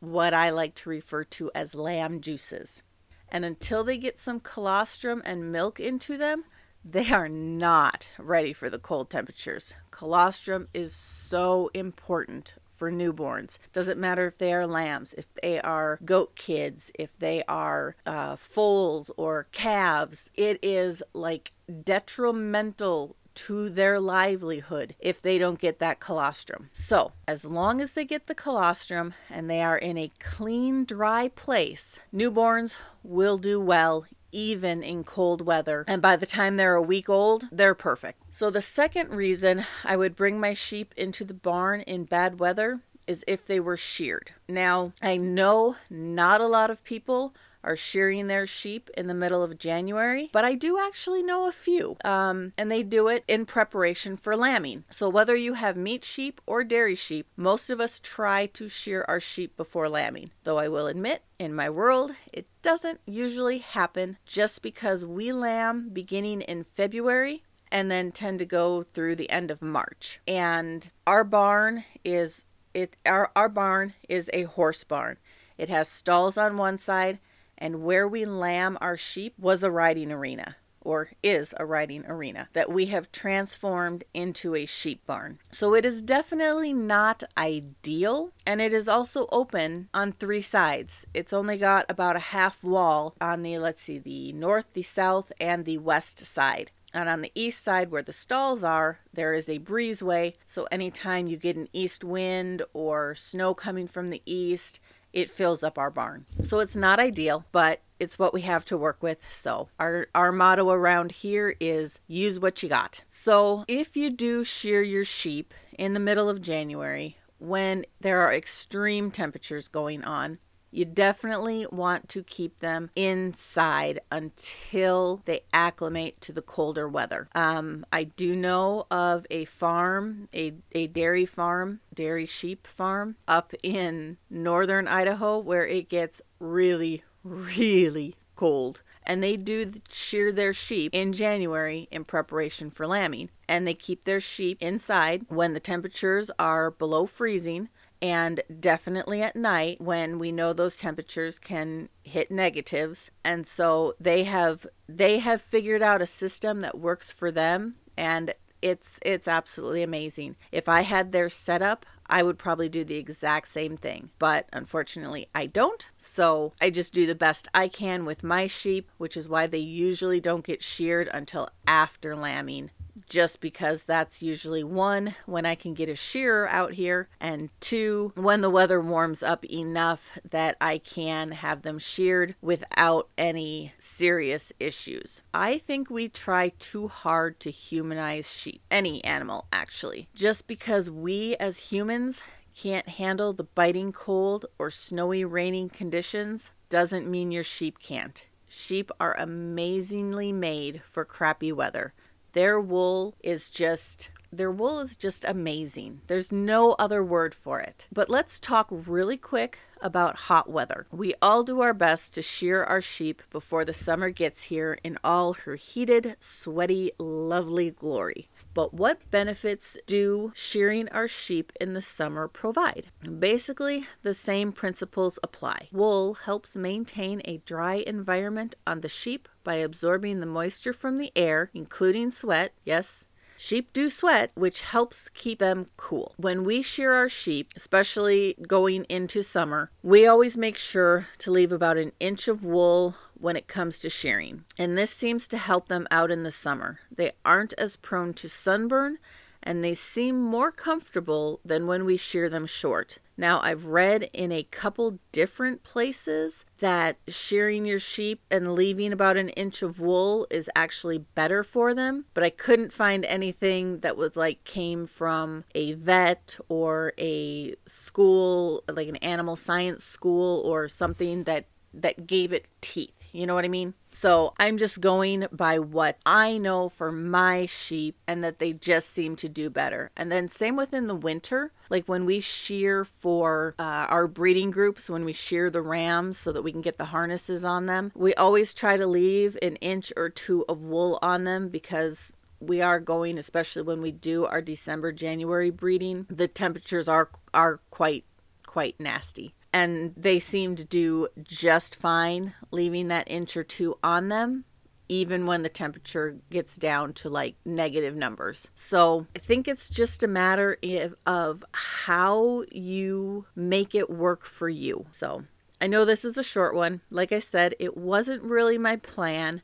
what 0.00 0.34
I 0.34 0.50
like 0.50 0.74
to 0.76 0.90
refer 0.90 1.22
to 1.24 1.50
as 1.54 1.76
lamb 1.76 2.20
juices. 2.20 2.82
And 3.32 3.46
until 3.46 3.82
they 3.82 3.96
get 3.96 4.18
some 4.18 4.40
colostrum 4.40 5.22
and 5.24 5.50
milk 5.50 5.80
into 5.80 6.18
them, 6.18 6.44
they 6.84 7.10
are 7.10 7.30
not 7.30 8.08
ready 8.18 8.52
for 8.52 8.68
the 8.68 8.78
cold 8.78 9.08
temperatures. 9.08 9.72
Colostrum 9.90 10.68
is 10.74 10.94
so 10.94 11.70
important 11.72 12.54
for 12.76 12.92
newborns. 12.92 13.58
Doesn't 13.72 13.98
matter 13.98 14.26
if 14.26 14.36
they 14.36 14.52
are 14.52 14.66
lambs, 14.66 15.14
if 15.14 15.32
they 15.40 15.60
are 15.60 15.98
goat 16.04 16.36
kids, 16.36 16.92
if 16.98 17.16
they 17.18 17.42
are 17.44 17.96
uh, 18.04 18.36
foals 18.36 19.10
or 19.16 19.46
calves. 19.52 20.30
It 20.34 20.58
is 20.62 21.02
like 21.14 21.52
detrimental 21.84 23.16
to 23.34 23.68
their 23.68 24.00
livelihood 24.00 24.94
if 24.98 25.20
they 25.20 25.38
don't 25.38 25.58
get 25.58 25.78
that 25.78 26.00
colostrum. 26.00 26.70
So, 26.72 27.12
as 27.26 27.44
long 27.44 27.80
as 27.80 27.92
they 27.92 28.04
get 28.04 28.26
the 28.26 28.34
colostrum 28.34 29.14
and 29.30 29.48
they 29.48 29.62
are 29.62 29.78
in 29.78 29.98
a 29.98 30.12
clean, 30.18 30.84
dry 30.84 31.28
place, 31.28 31.98
newborns 32.14 32.74
will 33.02 33.38
do 33.38 33.60
well 33.60 34.06
even 34.32 34.82
in 34.82 35.04
cold 35.04 35.42
weather. 35.42 35.84
And 35.86 36.00
by 36.00 36.16
the 36.16 36.26
time 36.26 36.56
they're 36.56 36.74
a 36.74 36.82
week 36.82 37.08
old, 37.08 37.48
they're 37.52 37.74
perfect. 37.74 38.22
So, 38.30 38.50
the 38.50 38.62
second 38.62 39.10
reason 39.10 39.66
I 39.84 39.96
would 39.96 40.16
bring 40.16 40.40
my 40.40 40.54
sheep 40.54 40.94
into 40.96 41.24
the 41.24 41.34
barn 41.34 41.82
in 41.82 42.04
bad 42.04 42.40
weather 42.40 42.80
is 43.06 43.24
if 43.26 43.46
they 43.46 43.60
were 43.60 43.76
sheared. 43.76 44.32
Now, 44.48 44.92
I 45.02 45.16
know 45.16 45.76
not 45.90 46.40
a 46.40 46.46
lot 46.46 46.70
of 46.70 46.84
people 46.84 47.34
are 47.64 47.76
shearing 47.76 48.26
their 48.26 48.46
sheep 48.46 48.90
in 48.96 49.06
the 49.06 49.14
middle 49.14 49.42
of 49.42 49.58
January, 49.58 50.30
but 50.32 50.44
I 50.44 50.54
do 50.54 50.78
actually 50.78 51.22
know 51.22 51.46
a 51.46 51.52
few. 51.52 51.96
Um, 52.04 52.52
and 52.58 52.70
they 52.70 52.82
do 52.82 53.08
it 53.08 53.24
in 53.28 53.46
preparation 53.46 54.16
for 54.16 54.36
lambing. 54.36 54.84
So 54.90 55.08
whether 55.08 55.36
you 55.36 55.54
have 55.54 55.76
meat 55.76 56.04
sheep 56.04 56.40
or 56.46 56.64
dairy 56.64 56.96
sheep, 56.96 57.26
most 57.36 57.70
of 57.70 57.80
us 57.80 58.00
try 58.00 58.46
to 58.46 58.68
shear 58.68 59.04
our 59.08 59.20
sheep 59.20 59.56
before 59.56 59.88
lambing. 59.88 60.30
Though 60.44 60.58
I 60.58 60.68
will 60.68 60.86
admit, 60.86 61.22
in 61.38 61.54
my 61.54 61.68
world, 61.70 62.12
it 62.32 62.46
doesn't 62.62 63.00
usually 63.06 63.58
happen 63.58 64.18
just 64.26 64.62
because 64.62 65.04
we 65.04 65.32
lamb 65.32 65.90
beginning 65.92 66.42
in 66.42 66.64
February 66.64 67.42
and 67.70 67.90
then 67.90 68.12
tend 68.12 68.38
to 68.38 68.44
go 68.44 68.82
through 68.82 69.16
the 69.16 69.30
end 69.30 69.50
of 69.50 69.62
March. 69.62 70.20
And 70.28 70.90
our 71.06 71.24
barn 71.24 71.84
is 72.04 72.44
it 72.74 72.96
our, 73.04 73.30
our 73.34 73.48
barn 73.48 73.94
is 74.08 74.30
a 74.32 74.44
horse 74.44 74.84
barn. 74.84 75.16
It 75.58 75.68
has 75.68 75.88
stalls 75.88 76.38
on 76.38 76.56
one 76.56 76.78
side 76.78 77.18
and 77.62 77.80
where 77.84 78.08
we 78.08 78.24
lamb 78.24 78.76
our 78.80 78.96
sheep 78.96 79.34
was 79.38 79.62
a 79.62 79.70
riding 79.70 80.10
arena 80.10 80.56
or 80.80 81.10
is 81.22 81.54
a 81.58 81.64
riding 81.64 82.04
arena 82.06 82.48
that 82.54 82.72
we 82.72 82.86
have 82.86 83.12
transformed 83.12 84.02
into 84.12 84.56
a 84.56 84.66
sheep 84.66 85.06
barn. 85.06 85.38
So 85.52 85.72
it 85.72 85.86
is 85.86 86.02
definitely 86.02 86.72
not 86.72 87.22
ideal 87.38 88.32
and 88.44 88.60
it 88.60 88.72
is 88.72 88.88
also 88.88 89.28
open 89.30 89.88
on 89.94 90.10
three 90.10 90.42
sides. 90.42 91.06
It's 91.14 91.32
only 91.32 91.56
got 91.56 91.86
about 91.88 92.16
a 92.16 92.30
half 92.34 92.64
wall 92.64 93.14
on 93.20 93.42
the 93.42 93.58
let's 93.58 93.82
see 93.82 93.98
the 93.98 94.32
north, 94.32 94.66
the 94.72 94.82
south 94.82 95.30
and 95.40 95.64
the 95.64 95.78
west 95.78 96.18
side. 96.26 96.72
And 96.94 97.08
on 97.08 97.22
the 97.22 97.32
east 97.34 97.64
side, 97.64 97.90
where 97.90 98.02
the 98.02 98.12
stalls 98.12 98.62
are, 98.62 98.98
there 99.14 99.32
is 99.32 99.48
a 99.48 99.58
breezeway. 99.58 100.34
So, 100.46 100.68
anytime 100.70 101.26
you 101.26 101.38
get 101.38 101.56
an 101.56 101.68
east 101.72 102.04
wind 102.04 102.62
or 102.74 103.14
snow 103.14 103.54
coming 103.54 103.88
from 103.88 104.10
the 104.10 104.20
east, 104.26 104.78
it 105.12 105.30
fills 105.30 105.62
up 105.62 105.78
our 105.78 105.90
barn. 105.90 106.26
So 106.44 106.60
it's 106.60 106.76
not 106.76 107.00
ideal, 107.00 107.44
but 107.52 107.82
it's 107.98 108.18
what 108.18 108.34
we 108.34 108.42
have 108.42 108.64
to 108.66 108.76
work 108.76 109.02
with. 109.02 109.18
So 109.30 109.68
our 109.78 110.08
our 110.14 110.32
motto 110.32 110.70
around 110.70 111.12
here 111.12 111.54
is 111.60 112.00
use 112.06 112.40
what 112.40 112.62
you 112.62 112.68
got. 112.68 113.02
So 113.08 113.64
if 113.68 113.96
you 113.96 114.10
do 114.10 114.44
shear 114.44 114.82
your 114.82 115.04
sheep 115.04 115.54
in 115.78 115.94
the 115.94 116.00
middle 116.00 116.28
of 116.28 116.42
January 116.42 117.16
when 117.38 117.84
there 118.00 118.20
are 118.20 118.32
extreme 118.32 119.10
temperatures 119.10 119.68
going 119.68 120.04
on, 120.04 120.38
you 120.72 120.84
definitely 120.86 121.66
want 121.70 122.08
to 122.08 122.24
keep 122.24 122.58
them 122.58 122.90
inside 122.96 124.00
until 124.10 125.22
they 125.26 125.42
acclimate 125.52 126.20
to 126.22 126.32
the 126.32 126.42
colder 126.42 126.88
weather. 126.88 127.28
Um, 127.34 127.84
I 127.92 128.04
do 128.04 128.34
know 128.34 128.86
of 128.90 129.26
a 129.30 129.44
farm, 129.44 130.28
a, 130.34 130.54
a 130.72 130.86
dairy 130.88 131.26
farm, 131.26 131.80
dairy 131.94 132.26
sheep 132.26 132.66
farm 132.66 133.16
up 133.28 133.52
in 133.62 134.16
northern 134.30 134.88
Idaho 134.88 135.38
where 135.38 135.66
it 135.66 135.88
gets 135.88 136.22
really, 136.40 137.04
really 137.22 138.16
cold 138.34 138.80
and 139.04 139.22
they 139.22 139.36
do 139.36 139.72
shear 139.90 140.32
their 140.32 140.52
sheep 140.52 140.94
in 140.94 141.12
January 141.12 141.88
in 141.90 142.04
preparation 142.04 142.70
for 142.70 142.86
lambing. 142.86 143.30
And 143.48 143.66
they 143.66 143.74
keep 143.74 144.04
their 144.04 144.20
sheep 144.20 144.58
inside 144.60 145.26
when 145.28 145.52
the 145.52 145.60
temperatures 145.60 146.30
are 146.38 146.70
below 146.70 147.06
freezing 147.06 147.68
and 148.02 148.42
definitely 148.58 149.22
at 149.22 149.36
night 149.36 149.80
when 149.80 150.18
we 150.18 150.32
know 150.32 150.52
those 150.52 150.76
temperatures 150.76 151.38
can 151.38 151.88
hit 152.02 152.32
negatives. 152.32 153.12
And 153.24 153.46
so 153.46 153.94
they 154.00 154.24
have 154.24 154.66
they 154.88 155.20
have 155.20 155.40
figured 155.40 155.82
out 155.82 156.02
a 156.02 156.06
system 156.06 156.60
that 156.60 156.78
works 156.78 157.12
for 157.12 157.30
them. 157.30 157.76
And 157.96 158.34
it's 158.60 158.98
it's 159.02 159.28
absolutely 159.28 159.82
amazing. 159.84 160.36
If 160.50 160.68
i 160.68 160.82
had 160.82 161.12
their 161.12 161.28
setup 161.28 161.86
I 162.06 162.22
would 162.22 162.38
probably 162.38 162.68
do 162.68 162.84
the 162.84 162.96
exact 162.96 163.48
same 163.48 163.76
thing, 163.76 164.10
but 164.18 164.46
unfortunately 164.52 165.28
I 165.34 165.46
don't. 165.46 165.88
So 165.96 166.52
I 166.60 166.68
just 166.68 166.92
do 166.92 167.06
the 167.06 167.14
best 167.14 167.48
I 167.54 167.68
can 167.68 168.04
with 168.04 168.22
my 168.22 168.48
sheep, 168.48 168.90
which 168.98 169.16
is 169.16 169.28
why 169.28 169.46
they 169.46 169.58
usually 169.58 170.20
don't 170.20 170.44
get 170.44 170.62
sheared 170.62 171.08
until 171.14 171.48
after 171.66 172.14
lambing 172.14 172.70
just 173.12 173.42
because 173.42 173.84
that's 173.84 174.22
usually 174.22 174.64
one, 174.64 175.14
when 175.26 175.44
I 175.44 175.54
can 175.54 175.74
get 175.74 175.90
a 175.90 175.94
shearer 175.94 176.48
out 176.48 176.72
here, 176.72 177.10
and 177.20 177.50
two, 177.60 178.10
when 178.14 178.40
the 178.40 178.48
weather 178.48 178.80
warms 178.80 179.22
up 179.22 179.44
enough 179.44 180.18
that 180.30 180.56
I 180.62 180.78
can 180.78 181.32
have 181.32 181.60
them 181.60 181.78
sheared 181.78 182.36
without 182.40 183.10
any 183.18 183.74
serious 183.78 184.50
issues. 184.58 185.20
I 185.34 185.58
think 185.58 185.90
we 185.90 186.08
try 186.08 186.52
too 186.58 186.88
hard 186.88 187.38
to 187.40 187.50
humanize 187.50 188.32
sheep, 188.32 188.62
any 188.70 189.04
animal 189.04 189.46
actually, 189.52 190.08
just 190.14 190.48
because 190.48 190.88
we 190.88 191.36
as 191.36 191.70
humans 191.70 192.22
can't 192.56 192.88
handle 192.88 193.34
the 193.34 193.44
biting 193.44 193.92
cold 193.92 194.46
or 194.58 194.70
snowy 194.70 195.22
raining 195.22 195.68
conditions 195.68 196.50
doesn't 196.70 197.10
mean 197.10 197.30
your 197.30 197.44
sheep 197.44 197.78
can't. 197.78 198.24
Sheep 198.48 198.90
are 198.98 199.14
amazingly 199.18 200.32
made 200.32 200.80
for 200.90 201.04
crappy 201.04 201.52
weather. 201.52 201.92
Their 202.32 202.60
wool 202.60 203.14
is 203.22 203.50
just 203.50 204.10
their 204.34 204.50
wool 204.50 204.80
is 204.80 204.96
just 204.96 205.26
amazing. 205.26 206.00
There's 206.06 206.32
no 206.32 206.72
other 206.72 207.04
word 207.04 207.34
for 207.34 207.60
it. 207.60 207.86
But 207.92 208.08
let's 208.08 208.40
talk 208.40 208.66
really 208.70 209.18
quick 209.18 209.58
about 209.82 210.16
hot 210.16 210.48
weather. 210.48 210.86
We 210.90 211.12
all 211.20 211.42
do 211.42 211.60
our 211.60 211.74
best 211.74 212.14
to 212.14 212.22
shear 212.22 212.64
our 212.64 212.80
sheep 212.80 213.22
before 213.30 213.66
the 213.66 213.74
summer 213.74 214.08
gets 214.08 214.44
here 214.44 214.78
in 214.82 214.98
all 215.04 215.34
her 215.34 215.56
heated, 215.56 216.16
sweaty, 216.20 216.92
lovely 216.98 217.70
glory. 217.70 218.28
But 218.54 218.74
what 218.74 219.10
benefits 219.10 219.78
do 219.86 220.32
shearing 220.34 220.88
our 220.90 221.08
sheep 221.08 221.52
in 221.60 221.72
the 221.72 221.80
summer 221.80 222.28
provide? 222.28 222.86
Basically, 223.18 223.86
the 224.02 224.14
same 224.14 224.52
principles 224.52 225.18
apply. 225.22 225.68
Wool 225.72 226.14
helps 226.14 226.56
maintain 226.56 227.22
a 227.24 227.38
dry 227.38 227.76
environment 227.86 228.54
on 228.66 228.80
the 228.80 228.88
sheep 228.88 229.28
by 229.42 229.54
absorbing 229.54 230.20
the 230.20 230.26
moisture 230.26 230.72
from 230.72 230.96
the 230.96 231.12
air, 231.16 231.50
including 231.54 232.10
sweat. 232.10 232.52
Yes, 232.64 233.06
Sheep 233.44 233.72
do 233.72 233.90
sweat, 233.90 234.30
which 234.36 234.60
helps 234.60 235.08
keep 235.08 235.40
them 235.40 235.66
cool. 235.76 236.14
When 236.16 236.44
we 236.44 236.62
shear 236.62 236.92
our 236.92 237.08
sheep, 237.08 237.48
especially 237.56 238.36
going 238.46 238.84
into 238.84 239.24
summer, 239.24 239.72
we 239.82 240.06
always 240.06 240.36
make 240.36 240.56
sure 240.56 241.08
to 241.18 241.32
leave 241.32 241.50
about 241.50 241.76
an 241.76 241.90
inch 241.98 242.28
of 242.28 242.44
wool 242.44 242.94
when 243.14 243.34
it 243.34 243.48
comes 243.48 243.80
to 243.80 243.90
shearing. 243.90 244.44
And 244.56 244.78
this 244.78 244.92
seems 244.92 245.26
to 245.26 245.38
help 245.38 245.66
them 245.66 245.88
out 245.90 246.12
in 246.12 246.22
the 246.22 246.30
summer. 246.30 246.78
They 246.94 247.10
aren't 247.24 247.52
as 247.58 247.74
prone 247.74 248.14
to 248.14 248.28
sunburn 248.28 248.98
and 249.42 249.62
they 249.62 249.74
seem 249.74 250.20
more 250.20 250.50
comfortable 250.50 251.40
than 251.44 251.66
when 251.66 251.84
we 251.84 251.96
shear 251.96 252.28
them 252.28 252.46
short. 252.46 252.98
Now, 253.16 253.40
I've 253.40 253.66
read 253.66 254.08
in 254.12 254.32
a 254.32 254.42
couple 254.42 254.98
different 255.12 255.62
places 255.62 256.44
that 256.58 256.96
shearing 257.06 257.64
your 257.64 257.78
sheep 257.78 258.22
and 258.30 258.54
leaving 258.54 258.92
about 258.92 259.16
an 259.16 259.28
inch 259.30 259.62
of 259.62 259.78
wool 259.78 260.26
is 260.30 260.50
actually 260.56 260.98
better 260.98 261.44
for 261.44 261.74
them, 261.74 262.06
but 262.14 262.24
I 262.24 262.30
couldn't 262.30 262.72
find 262.72 263.04
anything 263.04 263.80
that 263.80 263.96
was 263.96 264.16
like 264.16 264.44
came 264.44 264.86
from 264.86 265.44
a 265.54 265.74
vet 265.74 266.38
or 266.48 266.94
a 266.98 267.54
school, 267.66 268.64
like 268.68 268.88
an 268.88 268.96
animal 268.96 269.36
science 269.36 269.84
school 269.84 270.40
or 270.40 270.68
something 270.68 271.24
that 271.24 271.46
that 271.74 272.06
gave 272.06 272.32
it 272.32 272.48
teeth. 272.60 273.01
You 273.12 273.26
know 273.26 273.34
what 273.34 273.44
I 273.44 273.48
mean? 273.48 273.74
So 273.92 274.32
I'm 274.38 274.56
just 274.56 274.80
going 274.80 275.26
by 275.30 275.58
what 275.58 275.98
I 276.06 276.38
know 276.38 276.70
for 276.70 276.90
my 276.90 277.44
sheep 277.46 277.96
and 278.06 278.24
that 278.24 278.38
they 278.38 278.54
just 278.54 278.88
seem 278.90 279.16
to 279.16 279.28
do 279.28 279.50
better. 279.50 279.90
And 279.96 280.10
then, 280.10 280.28
same 280.28 280.56
within 280.56 280.86
the 280.86 280.94
winter, 280.94 281.52
like 281.68 281.86
when 281.86 282.06
we 282.06 282.20
shear 282.20 282.84
for 282.84 283.54
uh, 283.58 283.86
our 283.88 284.08
breeding 284.08 284.50
groups, 284.50 284.88
when 284.88 285.04
we 285.04 285.12
shear 285.12 285.50
the 285.50 285.60
rams 285.60 286.16
so 286.16 286.32
that 286.32 286.42
we 286.42 286.52
can 286.52 286.62
get 286.62 286.78
the 286.78 286.86
harnesses 286.86 287.44
on 287.44 287.66
them, 287.66 287.92
we 287.94 288.14
always 288.14 288.54
try 288.54 288.78
to 288.78 288.86
leave 288.86 289.36
an 289.42 289.56
inch 289.56 289.92
or 289.94 290.08
two 290.08 290.46
of 290.48 290.62
wool 290.62 290.98
on 291.02 291.24
them 291.24 291.48
because 291.48 292.16
we 292.40 292.60
are 292.60 292.80
going 292.80 293.18
especially 293.18 293.62
when 293.62 293.80
we 293.80 293.92
do 293.92 294.26
our 294.26 294.42
December 294.42 294.90
January 294.90 295.50
breeding 295.50 296.06
the 296.10 296.26
temperatures 296.26 296.88
are 296.88 297.08
are 297.32 297.60
quite 297.70 298.04
quite 298.46 298.78
nasty 298.80 299.32
and 299.52 299.92
they 299.96 300.18
seem 300.18 300.56
to 300.56 300.64
do 300.64 301.08
just 301.22 301.76
fine 301.76 302.34
leaving 302.50 302.88
that 302.88 303.10
inch 303.10 303.36
or 303.36 303.44
two 303.44 303.76
on 303.82 304.08
them 304.08 304.44
even 304.88 305.24
when 305.24 305.42
the 305.42 305.48
temperature 305.48 306.18
gets 306.28 306.56
down 306.56 306.92
to 306.92 307.08
like 307.08 307.34
negative 307.46 307.96
numbers. 307.96 308.48
So 308.54 309.06
I 309.16 309.20
think 309.20 309.48
it's 309.48 309.70
just 309.70 310.02
a 310.02 310.08
matter 310.08 310.58
of, 311.06 311.44
how 311.52 312.44
you 312.50 313.24
make 313.34 313.74
it 313.74 313.88
work 313.88 314.24
for 314.26 314.50
you. 314.50 314.84
So 314.92 315.24
I 315.62 315.66
know 315.66 315.86
this 315.86 316.04
is 316.04 316.18
a 316.18 316.22
short 316.22 316.54
one. 316.54 316.82
Like 316.90 317.10
I 317.10 317.20
said, 317.20 317.54
it 317.58 317.74
wasn't 317.74 318.22
really 318.22 318.58
my 318.58 318.76
plan 318.76 319.40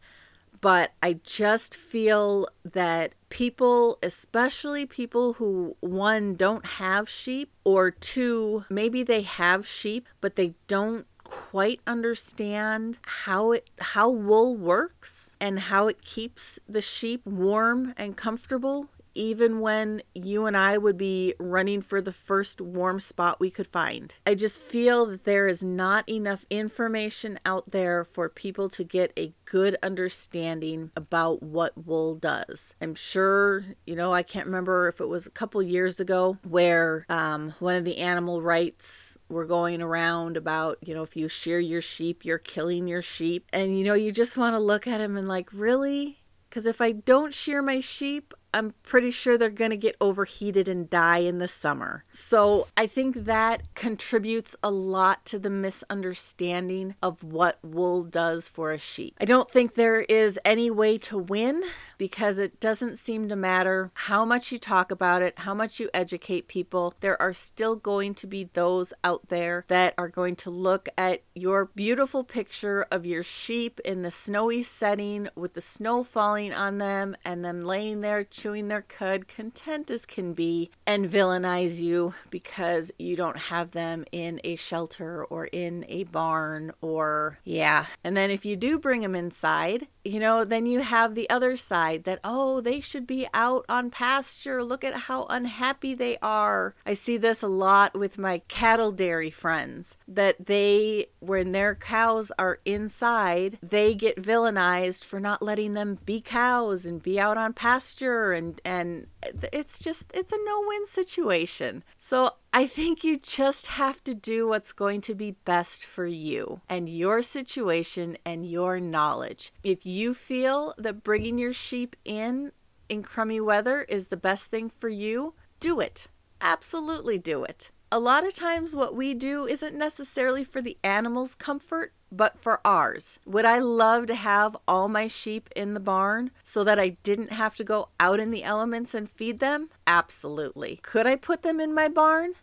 but 0.61 0.93
I 1.03 1.21
just 1.23 1.75
feel 1.75 2.49
that 2.65 3.13
people, 3.29 3.99
especially 4.03 4.87
people 4.87 5.35
who, 5.35 5.77
one, 5.81 6.35
don't 6.35 6.65
have 6.65 7.09
sheep, 7.09 7.51
or 7.65 7.91
two, 7.91 8.65
maybe 8.71 9.03
they 9.03 9.23
have 9.23 9.67
sheep, 9.67 10.09
but 10.21 10.37
they 10.37 10.55
don't 10.67 11.07
quite 11.25 11.81
understand 11.87 12.99
how 13.03 13.53
it 13.53 13.69
how 13.79 14.09
wool 14.09 14.57
works 14.57 15.37
and 15.39 15.61
how 15.61 15.87
it 15.87 16.03
keeps 16.03 16.59
the 16.67 16.81
sheep 16.81 17.21
warm 17.27 17.93
and 17.99 18.17
comfortable 18.17 18.89
even 19.19 19.59
when 19.59 20.01
you 20.15 20.47
and 20.47 20.57
I 20.57 20.79
would 20.79 20.97
be 20.97 21.35
running 21.41 21.83
for 21.83 22.01
the 22.01 22.13
first 22.13 22.61
warm 22.61 23.01
spot 23.01 23.41
we 23.41 23.51
could 23.51 23.67
find. 23.67 24.15
I 24.25 24.37
just 24.37 24.61
feel 24.61 25.05
that 25.07 25.25
there 25.25 25.49
is 25.49 25.63
not 25.65 26.09
enough 26.09 26.47
information 26.49 27.41
out 27.45 27.73
there 27.73 28.05
for 28.05 28.29
people 28.29 28.69
to 28.71 28.85
get 28.85 29.13
a 29.19 29.35
good 29.45 29.77
understanding 29.83 30.93
about 30.95 31.43
what 31.43 31.87
wool 31.87 32.15
does. 32.15 32.75
I'm 32.81 32.95
sure, 32.95 33.65
you 33.87 33.97
know, 33.97 34.15
I 34.15 34.23
can't 34.23 34.47
remember 34.47 34.87
if 34.87 35.01
it 35.01 35.09
was 35.09 35.27
a 35.27 35.31
couple 35.31 35.61
years 35.63 35.99
ago 35.99 36.39
where 36.47 37.05
um, 37.09 37.55
one 37.59 37.75
of 37.75 37.85
the 37.85 37.99
animal 37.99 38.41
rights 38.41 39.19
were 39.29 39.47
going 39.47 39.83
around 39.83 40.37
about, 40.37 40.79
you 40.81 40.95
know, 40.95 41.03
if 41.03 41.17
you 41.17 41.29
shear 41.29 41.59
your 41.59 41.83
sheep, 41.83 42.25
you're 42.25 42.39
killing 42.39 42.87
your 42.87 43.03
sheep. 43.03 43.47
And, 43.53 43.77
you 43.77 43.85
know, 43.85 43.95
you 43.95 44.13
just 44.13 44.37
want 44.37 44.55
to 44.55 44.61
look 44.61 44.87
at 44.87 45.01
him 45.01 45.17
and 45.17 45.27
like, 45.27 45.53
really? 45.53 46.19
Because 46.49 46.67
if 46.67 46.81
I 46.81 46.93
don't 46.93 47.35
shear 47.35 47.61
my 47.61 47.81
sheep, 47.81 48.33
I'm 48.55 48.75
pretty 48.83 49.11
sure 49.11 49.37
they're 49.37 49.51
going 49.51 49.71
to 49.71 49.77
get 49.77 49.97
overheated 50.01 50.69
and 50.69 50.89
die 50.89 51.19
in 51.19 51.39
the 51.39 51.49
summer. 51.49 52.05
So 52.13 52.67
I 52.77 52.87
think 52.87 53.25
that 53.25 53.75
contributes 53.75 54.57
a 54.63 54.71
lot 54.71 55.25
to 55.27 55.39
the 55.39 55.51
misunderstanding 55.51 56.95
of 57.03 57.23
what 57.23 57.59
wool 57.63 58.05
does 58.05 58.49
for 58.49 58.73
a 58.73 58.79
sheep. 58.79 59.17
I 59.21 59.25
don't 59.25 59.51
think 59.51 59.75
there 59.75 60.01
is 60.03 60.39
any 60.45 60.71
way 60.71 60.99
to 60.99 61.19
win 61.19 61.63
because 61.99 62.39
it 62.39 62.61
doesn't 62.61 62.97
seem 62.97 63.29
to 63.29 63.37
matter 63.37 63.91
how 63.93 64.25
much 64.25 64.51
you 64.53 64.59
talk 64.59 64.91
about 64.91 65.21
it, 65.21 65.41
how 65.41 65.53
much 65.53 65.79
you 65.79 65.91
educate 65.93 66.49
people. 66.49 66.95
There 67.01 67.21
are 67.21 67.33
still 67.33 67.77
going 67.77 68.15
to 68.15 68.27
be 68.27 68.49
those 68.53 68.95
out 69.05 69.29
there 69.29 69.65
that 69.69 69.95
are 69.99 70.09
going 70.09 70.37
to 70.37 70.51
look 70.51 70.89
at 70.97 71.23
your 71.35 71.67
beautiful 71.67 72.25
picture 72.25 72.87
of 72.91 73.05
your 73.05 73.23
sheep 73.23 73.81
in 73.85 74.03
the 74.03 74.11
snowy 74.11 74.63
setting 74.63 75.29
with 75.35 75.55
the 75.55 75.61
snow 75.61 76.03
falling 76.03 76.55
on 76.55 76.79
them 76.79 77.17
and 77.25 77.45
them 77.45 77.61
laying 77.61 78.01
there 78.01 78.25
chewing 78.39 78.69
their 78.69 78.83
cud, 78.83 79.27
content 79.27 79.91
as 79.91 80.07
can 80.07 80.33
be, 80.33 80.71
and 80.87 81.11
villainize 81.11 81.81
you 81.81 82.15
because 82.31 82.93
you 82.99 83.17
don't 83.17 83.37
have 83.37 83.73
them 83.73 84.05
in 84.13 84.41
a 84.45 84.55
shelter 84.55 85.25
or 85.25 85.47
in 85.47 85.85
a 85.89 86.05
barn 86.05 86.73
or, 86.81 87.39
yeah. 87.43 87.87
And 88.05 88.17
then 88.17 88.31
if 88.31 88.45
you 88.45 88.55
do 88.55 88.79
bring 88.79 89.01
them 89.01 89.17
inside, 89.17 89.89
you 90.05 90.21
know, 90.21 90.45
then 90.45 90.67
you 90.67 90.81
have 90.81 91.15
the 91.15 91.29
other 91.29 91.57
side 91.57 92.05
that, 92.05 92.21
oh, 92.23 92.61
they 92.61 92.81
should 92.81 93.07
be 93.07 93.27
out 93.35 93.65
on 93.69 93.91
pasture. 93.91 94.63
Look 94.63 94.85
at 94.85 94.95
how 94.95 95.27
unhappy 95.29 95.95
they 95.95 96.17
are. 96.23 96.75
I 96.87 96.95
see 96.95 97.17
this 97.17 97.43
a 97.43 97.49
lot 97.49 97.99
with 97.99 98.19
my 98.19 98.39
cattle 98.49 98.93
dairy 98.93 99.31
friends 99.31 99.97
that 100.07 100.47
they, 100.47 101.07
when 101.19 101.53
their 101.53 101.75
cows 101.75 102.31
are 102.39 102.61
inside, 102.65 103.59
they 103.63 103.95
get 103.95 104.23
villainized 104.23 105.05
for 105.05 105.19
not 105.19 105.43
letting 105.43 105.75
them 105.75 105.99
be 106.07 106.21
cows 106.21 106.87
and 106.87 107.03
be 107.03 107.19
out 107.19 107.37
on 107.37 107.53
pasture. 107.53 108.28
And, 108.33 108.61
and 108.65 109.07
it's 109.53 109.79
just, 109.79 110.11
it's 110.15 110.33
a 110.33 110.39
no 110.45 110.65
win 110.67 110.87
situation. 110.87 111.85
So 111.99 112.35
I 112.53 112.67
think 112.67 113.05
you 113.05 113.19
just 113.19 113.67
have 113.67 114.03
to 114.05 114.15
do 114.15 114.49
what's 114.49 114.73
going 114.73 115.01
to 115.03 115.15
be 115.15 115.33
best 115.45 115.85
for 115.85 116.07
you 116.07 116.61
and 116.69 116.89
your 116.89 117.23
situation 117.23 118.19
and 118.25 118.47
your 118.47 118.81
knowledge. 118.81 119.53
If 119.63 119.87
you 119.87 120.15
feel 120.15 120.75
that 120.79 121.05
bringing 121.05 121.39
your 121.39 121.53
sheep 121.53 121.97
in 122.05 122.53
in 122.89 123.03
crummy 123.03 123.41
weather 123.41 123.83
is 123.83 124.09
the 124.09 124.17
best 124.17 124.47
thing 124.47 124.71
for 124.71 124.89
you, 124.89 125.35
do 125.61 125.79
it. 125.79 126.09
Absolutely 126.41 127.19
do 127.19 127.45
it. 127.45 127.71
A 127.91 127.99
lot 127.99 128.27
of 128.27 128.35
times, 128.35 128.75
what 128.75 128.95
we 128.95 129.15
do 129.15 129.47
isn't 129.47 129.75
necessarily 129.75 130.45
for 130.45 130.61
the 130.61 130.77
animal's 130.85 131.35
comfort, 131.35 131.93
but 132.11 132.39
for 132.39 132.61
ours. 132.65 133.19
Would 133.27 133.45
I 133.45 133.59
love 133.59 134.07
to 134.07 134.15
have 134.15 134.57
all 134.67 134.89
my 134.89 135.09
sheep 135.09 135.49
in 135.55 135.75
the 135.75 135.81
barn 135.81 136.31
so 136.43 136.65
that 136.65 136.79
I 136.79 136.91
didn't 137.03 137.33
have 137.33 137.55
to 137.57 137.65
go 137.65 137.89
out 138.01 138.21
in 138.21 138.31
the 138.31 138.45
elements 138.45 138.95
and 138.95 139.11
feed 139.11 139.41
them? 139.41 139.71
Absolutely. 139.87 140.81
Could 140.83 141.07
I 141.07 141.17
put 141.17 141.43
them 141.43 141.61
in 141.61 141.75
my 141.75 141.89
barn? 141.89 142.35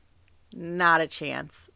Not 0.55 1.01
a 1.01 1.07
chance. 1.07 1.69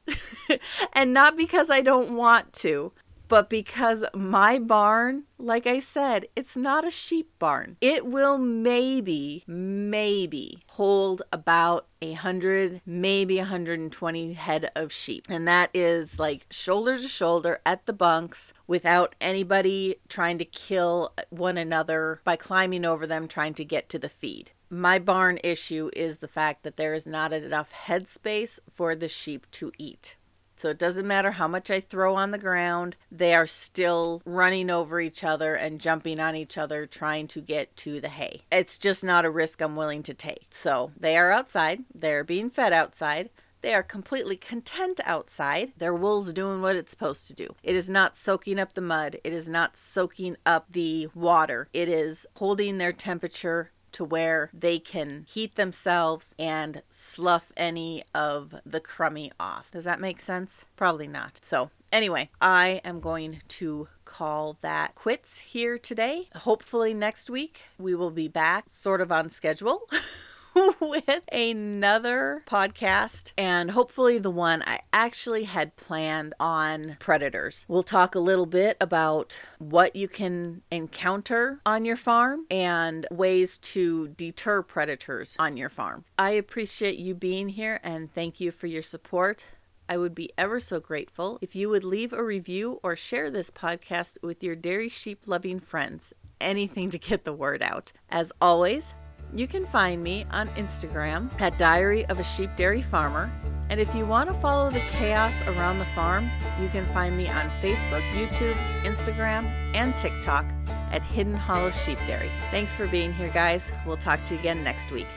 and 0.93 1.13
not 1.13 1.35
because 1.35 1.69
I 1.69 1.81
don't 1.81 2.15
want 2.15 2.53
to. 2.53 2.93
But 3.29 3.47
because 3.47 4.03
my 4.15 4.57
barn, 4.57 5.25
like 5.37 5.67
I 5.67 5.79
said, 5.79 6.25
it's 6.35 6.57
not 6.57 6.85
a 6.85 6.91
sheep 6.91 7.29
barn, 7.37 7.77
it 7.79 8.07
will 8.07 8.39
maybe, 8.39 9.43
maybe 9.45 10.63
hold 10.69 11.21
about 11.31 11.85
a 12.01 12.13
hundred, 12.13 12.81
maybe 12.87 13.37
120 13.37 14.33
head 14.33 14.71
of 14.75 14.91
sheep. 14.91 15.27
And 15.29 15.47
that 15.47 15.69
is 15.75 16.19
like 16.19 16.47
shoulder 16.49 16.97
to 16.97 17.07
shoulder 17.07 17.61
at 17.67 17.85
the 17.85 17.93
bunks 17.93 18.51
without 18.65 19.13
anybody 19.21 19.97
trying 20.07 20.39
to 20.39 20.45
kill 20.45 21.13
one 21.29 21.57
another 21.57 22.21
by 22.23 22.35
climbing 22.35 22.83
over 22.83 23.05
them 23.05 23.27
trying 23.27 23.53
to 23.53 23.63
get 23.63 23.89
to 23.89 23.99
the 23.99 24.09
feed. 24.09 24.51
My 24.71 24.97
barn 24.97 25.39
issue 25.43 25.91
is 25.95 26.19
the 26.19 26.27
fact 26.27 26.63
that 26.63 26.77
there 26.77 26.95
is 26.95 27.05
not 27.05 27.31
enough 27.31 27.71
headspace 27.71 28.59
for 28.71 28.95
the 28.95 29.07
sheep 29.07 29.45
to 29.51 29.71
eat. 29.77 30.15
So 30.59 30.67
it 30.67 30.77
doesn't 30.77 31.07
matter 31.07 31.31
how 31.31 31.47
much 31.47 31.71
I 31.71 31.79
throw 31.79 32.15
on 32.15 32.31
the 32.31 32.37
ground, 32.37 32.97
they 33.09 33.33
are 33.33 33.47
still 33.47 34.21
running 34.25 34.69
over 34.69 34.99
each 34.99 35.23
other 35.23 35.55
and 35.55 35.79
jumping 35.79 36.19
on 36.19 36.35
each 36.35 36.57
other 36.57 36.85
trying 36.85 37.29
to 37.29 37.39
get 37.39 37.77
to 37.77 38.01
the 38.01 38.09
hay. 38.09 38.41
It's 38.51 38.77
just 38.77 39.01
not 39.01 39.23
a 39.23 39.29
risk 39.29 39.61
I'm 39.61 39.77
willing 39.77 40.03
to 40.03 40.13
take. 40.13 40.47
So 40.49 40.91
they 40.99 41.15
are 41.15 41.31
outside, 41.31 41.85
they're 41.95 42.25
being 42.25 42.49
fed 42.49 42.73
outside. 42.73 43.29
They 43.61 43.73
are 43.73 43.83
completely 43.83 44.37
content 44.37 45.01
outside. 45.03 45.73
Their 45.77 45.93
wool's 45.93 46.31
doing 46.31 46.61
what 46.61 46.77
it's 46.77 46.91
supposed 46.91 47.27
to 47.27 47.33
do. 47.33 47.55
It 47.61 47.75
is 47.75 47.89
not 47.89 48.15
soaking 48.15 48.57
up 48.57 48.73
the 48.73 48.81
mud. 48.81 49.17
It 49.23 49.33
is 49.33 49.49
not 49.49 49.75
soaking 49.75 50.37
up 50.45 50.67
the 50.71 51.07
water. 51.13 51.67
It 51.73 51.89
is 51.89 52.25
holding 52.37 52.77
their 52.77 52.93
temperature 52.93 53.71
to 53.93 54.03
where 54.03 54.49
they 54.53 54.79
can 54.79 55.25
heat 55.27 55.55
themselves 55.55 56.35
and 56.37 56.81
slough 56.89 57.51
any 57.57 58.03
of 58.13 58.55
the 58.65 58.79
crummy 58.79 59.31
off. 59.39 59.71
Does 59.71 59.85
that 59.85 59.99
make 59.99 60.19
sense? 60.19 60.65
Probably 60.75 61.07
not. 61.07 61.39
So, 61.43 61.69
anyway, 61.91 62.29
I 62.41 62.81
am 62.83 62.99
going 62.99 63.41
to 63.47 63.87
call 64.05 64.57
that 64.61 64.95
quits 64.95 65.39
here 65.39 65.77
today. 65.77 66.29
Hopefully, 66.35 66.93
next 66.93 67.29
week 67.29 67.63
we 67.77 67.93
will 67.95 68.11
be 68.11 68.27
back 68.27 68.69
sort 68.69 69.01
of 69.01 69.11
on 69.11 69.29
schedule. 69.29 69.83
with 70.79 71.21
another 71.31 72.43
podcast 72.47 73.31
and 73.37 73.71
hopefully 73.71 74.17
the 74.17 74.31
one 74.31 74.63
I 74.63 74.79
actually 74.91 75.45
had 75.45 75.75
planned 75.75 76.33
on 76.39 76.97
predators. 76.99 77.65
We'll 77.67 77.83
talk 77.83 78.15
a 78.15 78.19
little 78.19 78.45
bit 78.45 78.77
about 78.81 79.39
what 79.57 79.95
you 79.95 80.07
can 80.07 80.61
encounter 80.71 81.59
on 81.65 81.85
your 81.85 81.95
farm 81.95 82.45
and 82.49 83.05
ways 83.11 83.57
to 83.59 84.09
deter 84.09 84.61
predators 84.61 85.35
on 85.39 85.55
your 85.55 85.69
farm. 85.69 86.05
I 86.17 86.31
appreciate 86.31 86.97
you 86.97 87.15
being 87.15 87.49
here 87.49 87.79
and 87.83 88.13
thank 88.13 88.39
you 88.39 88.51
for 88.51 88.67
your 88.67 88.83
support. 88.83 89.45
I 89.87 89.97
would 89.97 90.13
be 90.13 90.31
ever 90.37 90.59
so 90.59 90.79
grateful 90.79 91.39
if 91.41 91.55
you 91.55 91.69
would 91.69 91.83
leave 91.83 92.13
a 92.13 92.23
review 92.23 92.79
or 92.83 92.95
share 92.95 93.31
this 93.31 93.49
podcast 93.49 94.17
with 94.21 94.43
your 94.43 94.55
dairy 94.55 94.89
sheep 94.89 95.23
loving 95.25 95.59
friends. 95.59 96.13
Anything 96.39 96.89
to 96.91 96.99
get 96.99 97.25
the 97.25 97.33
word 97.33 97.63
out. 97.63 97.91
As 98.09 98.31
always, 98.39 98.93
you 99.33 99.47
can 99.47 99.65
find 99.67 100.03
me 100.03 100.25
on 100.31 100.47
Instagram 100.49 101.29
at 101.39 101.57
Diary 101.57 102.05
of 102.05 102.19
a 102.19 102.23
Sheep 102.23 102.49
Dairy 102.55 102.81
Farmer. 102.81 103.31
And 103.69 103.79
if 103.79 103.93
you 103.93 104.05
want 104.05 104.29
to 104.29 104.39
follow 104.41 104.71
the 104.71 104.79
chaos 104.91 105.41
around 105.43 105.77
the 105.77 105.85
farm, 105.93 106.29
you 106.59 106.67
can 106.69 106.85
find 106.87 107.15
me 107.15 107.27
on 107.27 107.51
Facebook, 107.61 108.01
YouTube, 108.11 108.55
Instagram, 108.83 109.45
and 109.75 109.95
TikTok 109.95 110.45
at 110.91 111.03
Hidden 111.03 111.35
Hollow 111.35 111.69
Sheep 111.69 111.99
Dairy. 112.07 112.31
Thanks 112.49 112.73
for 112.73 112.87
being 112.87 113.13
here, 113.13 113.29
guys. 113.29 113.71
We'll 113.85 113.97
talk 113.97 114.23
to 114.23 114.33
you 114.33 114.39
again 114.39 114.63
next 114.63 114.91
week. 114.91 115.07